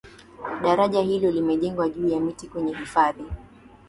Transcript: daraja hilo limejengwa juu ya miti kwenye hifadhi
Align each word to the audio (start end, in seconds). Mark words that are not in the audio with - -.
daraja 0.63 1.01
hilo 1.01 1.31
limejengwa 1.31 1.89
juu 1.89 2.07
ya 2.07 2.19
miti 2.19 2.47
kwenye 2.47 2.75
hifadhi 2.77 3.23